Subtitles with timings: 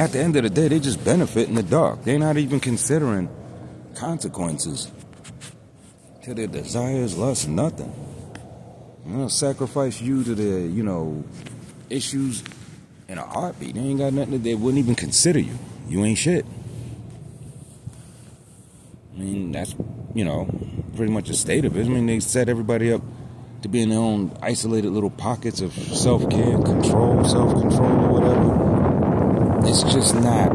[0.00, 2.04] at the end of the day, they just benefit in the dark.
[2.04, 3.28] They're not even considering
[3.94, 4.90] consequences
[6.22, 7.92] to their desires, lusts, nothing.
[9.04, 11.22] You know, sacrifice you to their, you know,
[11.90, 12.42] issues
[13.08, 13.74] in a heartbeat.
[13.74, 14.32] They ain't got nothing.
[14.32, 15.58] To, they wouldn't even consider you.
[15.86, 16.46] You ain't shit.
[19.14, 19.74] I mean, that's,
[20.14, 20.48] you know,
[20.96, 21.84] pretty much the state of it.
[21.84, 23.02] I mean, they set everybody up
[23.60, 28.12] to be in their own isolated little pockets of self care, control, self control, or
[28.12, 28.69] whatever.
[29.62, 30.52] It's just not,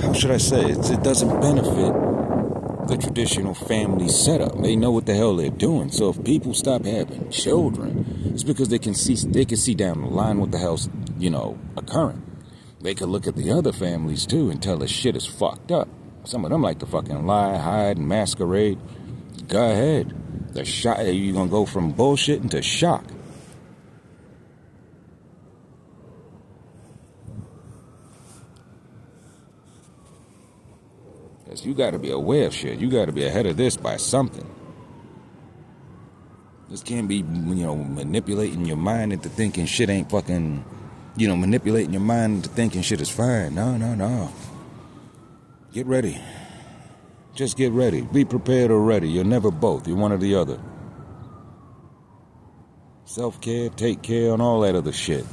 [0.00, 1.92] how should I say, it's, it doesn't benefit
[2.86, 4.60] the traditional family setup.
[4.60, 5.90] They know what the hell they're doing.
[5.90, 10.00] So if people stop having children, it's because they can see they can see down
[10.00, 12.22] the line what the hell's you know occurring.
[12.80, 15.88] They could look at the other families too and tell the shit is fucked up.
[16.24, 18.78] Some of them like to fucking lie, hide, and masquerade.
[19.48, 20.14] Go ahead.
[20.54, 23.04] The shock you're gonna go from bullshit into shock.
[31.52, 32.78] Cause you gotta be aware of shit.
[32.78, 34.48] You gotta be ahead of this by something.
[36.70, 40.64] This can't be, you know, manipulating your mind into thinking shit ain't fucking,
[41.14, 43.54] you know, manipulating your mind into thinking shit is fine.
[43.54, 44.32] No, no, no.
[45.74, 46.18] Get ready.
[47.34, 48.00] Just get ready.
[48.00, 49.10] Be prepared or ready.
[49.10, 49.86] You're never both.
[49.86, 50.58] You're one or the other.
[53.04, 55.26] Self care, take care, and all that other shit.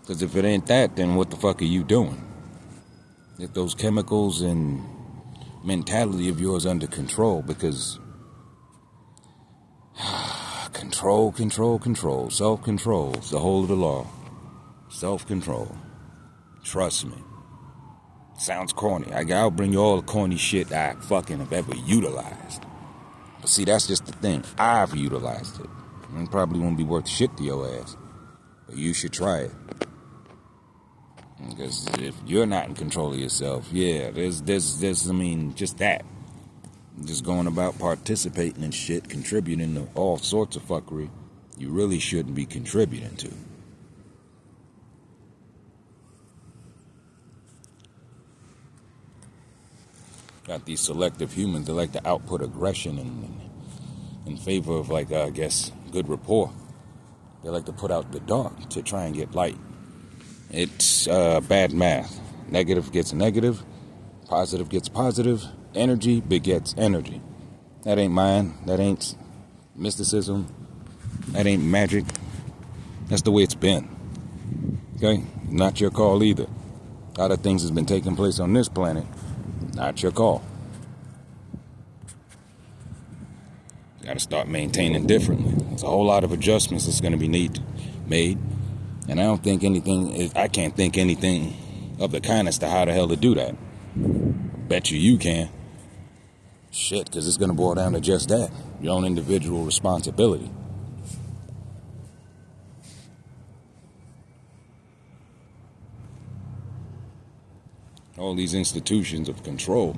[0.00, 2.20] Because if it ain't that, then what the fuck are you doing?
[3.38, 4.99] Get those chemicals and
[5.62, 7.98] mentality of yours under control because
[10.72, 14.06] control, control, control, self control is the whole of the law.
[14.88, 15.76] Self control.
[16.64, 17.16] Trust me.
[18.38, 19.12] Sounds corny.
[19.12, 22.64] I, I'll bring you all the corny shit I fucking have ever utilized.
[23.40, 24.44] But see, that's just the thing.
[24.58, 25.66] I've utilized it.
[26.16, 27.96] It probably won't be worth shit to your ass.
[28.66, 29.52] But you should try it.
[31.48, 35.78] Because if you're not in control of yourself, yeah, there's, there's, there's, I mean, just
[35.78, 36.04] that.
[37.04, 41.08] Just going about participating in shit, contributing to all sorts of fuckery
[41.60, 43.30] you really shouldn't be contributing to.
[50.46, 53.40] Got these selective humans that like to output aggression in,
[54.24, 56.50] in favor of, like, uh, I guess, good rapport.
[57.44, 59.58] They like to put out the dark to try and get light.
[60.50, 62.20] It's uh, bad math.
[62.48, 63.62] Negative gets negative,
[64.28, 65.44] positive gets positive,
[65.74, 67.22] energy begets energy.
[67.82, 68.54] That ain't mine.
[68.66, 69.14] That ain't
[69.74, 70.52] mysticism.
[71.28, 72.04] That ain't magic.
[73.06, 73.88] That's the way it's been.
[74.96, 75.22] Okay?
[75.48, 76.46] Not your call either.
[77.16, 79.06] A lot of things has been taking place on this planet.
[79.74, 80.42] Not your call.
[84.00, 85.52] You gotta start maintaining differently.
[85.68, 87.60] There's a whole lot of adjustments that's gonna be need
[88.06, 88.38] made.
[89.10, 92.84] And I don't think anything, I can't think anything of the kind as to how
[92.84, 93.56] the hell to do that.
[94.68, 95.48] Bet you you can.
[96.70, 100.48] Shit, because it's going to boil down to just that your own individual responsibility.
[108.16, 109.96] All these institutions of control,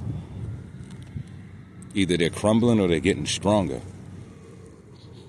[1.93, 3.83] either they're crumbling or they're getting stronger.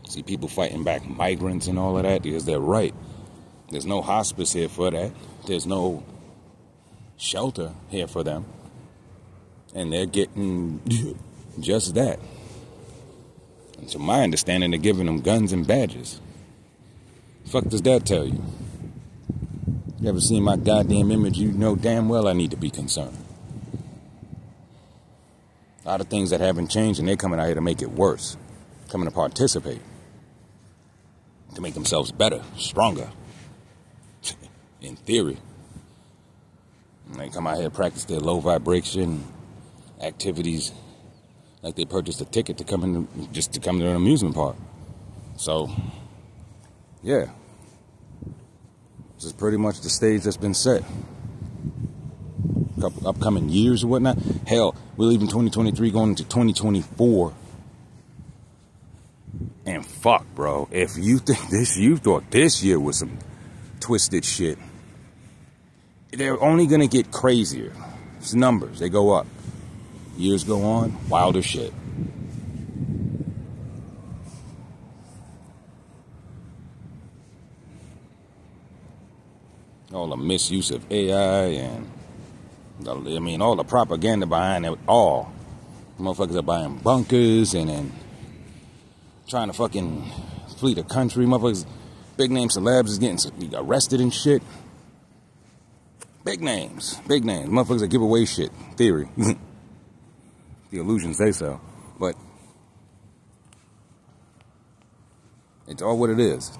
[0.07, 2.95] See people fighting back migrants and all of that because they're right.
[3.69, 5.11] There's no hospice here for that.
[5.47, 6.03] There's no
[7.17, 8.45] shelter here for them.
[9.73, 10.79] And they're getting
[11.59, 12.19] just that.
[13.79, 16.21] And to my understanding, they're giving them guns and badges.
[17.45, 18.43] Fuck does that tell you?
[19.99, 21.37] You ever seen my goddamn image?
[21.37, 23.17] You know damn well I need to be concerned.
[25.85, 27.91] A lot of things that haven't changed, and they're coming out here to make it
[27.91, 28.37] worse,
[28.89, 29.81] coming to participate,
[31.55, 33.09] to make themselves better, stronger.
[34.83, 35.37] In theory,
[37.09, 39.23] and they come out here practice their low vibration
[40.01, 40.73] activities
[41.61, 44.57] like they purchased a ticket to come in just to come to an amusement park.
[45.37, 45.71] So,
[47.01, 47.27] yeah,
[49.15, 50.83] this is pretty much the stage that's been set.
[52.81, 54.17] Couple upcoming years or whatnot.
[54.45, 57.33] Hell, we're leaving 2023 going into 2024.
[59.65, 63.17] And fuck, bro, if you think this, you thought this year was some
[63.79, 64.57] twisted shit.
[66.15, 67.73] They're only gonna get crazier.
[68.19, 69.27] It's numbers, they go up.
[70.15, 71.73] Years go on, wilder shit.
[79.91, 81.91] All the misuse of AI and,
[82.79, 85.31] the, I mean, all the propaganda behind it all.
[85.99, 87.91] Motherfuckers are buying bunkers and then
[89.27, 90.11] trying to fucking
[90.57, 91.25] flee the country.
[91.25, 91.65] Motherfuckers,
[92.17, 94.41] big name celebs is getting arrested and shit.
[96.25, 98.51] Big names, big names, motherfuckers that give away shit.
[98.77, 99.09] Theory.
[99.17, 99.37] the
[100.71, 101.59] illusions say so,
[101.99, 102.15] but
[105.67, 106.57] it's all what it is.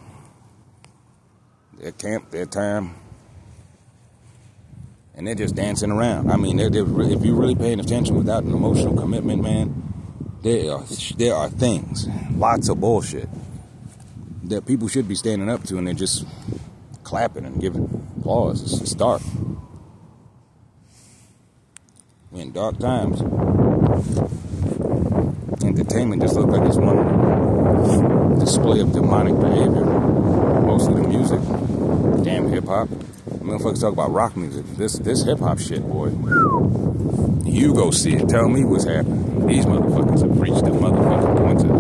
[1.80, 2.96] Their camp, their time,
[5.16, 6.30] and they're just dancing around.
[6.30, 9.94] I mean, they're, they're, if you're really paying attention without an emotional commitment, man,
[10.42, 10.84] there are
[11.16, 13.30] there are things, lots of bullshit
[14.44, 16.26] that people should be standing up to, and they're just
[17.04, 18.62] clapping and giving applause.
[18.62, 19.22] It's, it's dark.
[22.36, 23.22] In dark times.
[25.64, 29.86] Entertainment just looks like it's one display of demonic behavior.
[29.86, 31.40] Mostly the music.
[32.24, 32.88] Damn hip hop.
[33.40, 34.66] Motherfuckers talk about rock music.
[34.78, 36.08] This this hip hop shit, boy.
[37.46, 38.28] You go see it.
[38.28, 39.46] Tell me what's happening.
[39.46, 41.72] These motherfuckers have reached the motherfucking point of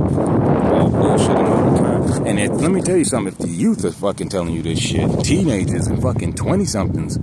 [0.96, 2.28] all and time.
[2.28, 3.34] And it, let me tell you something.
[3.34, 7.18] If the youth are fucking telling you this shit, teenagers and fucking twenty somethings,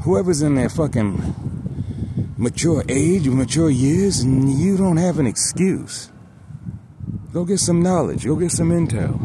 [0.00, 1.41] whoever's in their fucking
[2.42, 6.10] mature age mature years, and you don't have an excuse.
[7.32, 8.26] Go get some knowledge.
[8.26, 9.16] Go get some intel.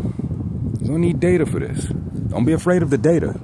[0.80, 1.86] You don't need data for this.
[1.86, 3.40] Don't be afraid of the data.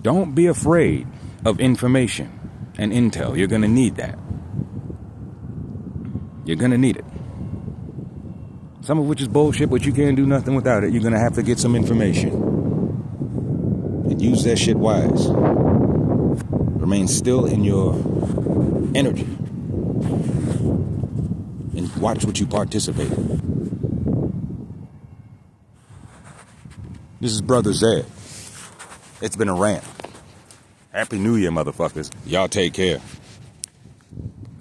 [0.00, 1.06] Don't be afraid
[1.44, 2.40] of information
[2.78, 3.36] and intel.
[3.36, 4.18] You're going to need that.
[6.46, 7.04] You're going to need it.
[8.80, 10.92] Some of which is bullshit, but you can't do nothing without it.
[10.92, 12.30] You're going to have to get some information.
[14.08, 15.28] And use that shit wise.
[16.80, 17.92] Remain still in your
[18.94, 19.26] energy.
[21.76, 23.40] And watch what you participate in.
[27.20, 28.06] This is Brother Zed.
[29.20, 29.84] It's been a rant.
[30.92, 32.10] Happy New Year, motherfuckers.
[32.26, 33.00] Y'all take care.